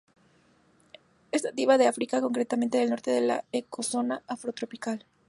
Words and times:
Es 1.31 1.43
nativa 1.43 1.77
de 1.77 1.85
África, 1.85 2.21
concretamente 2.21 2.79
del 2.79 2.89
norte 2.89 3.11
de 3.11 3.21
la 3.21 3.45
ecozona 3.51 4.23
afrotropical. 4.25 5.05